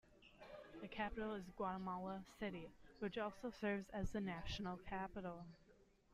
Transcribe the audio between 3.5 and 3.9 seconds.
serves